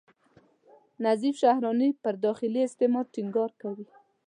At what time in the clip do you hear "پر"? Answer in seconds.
2.03-2.13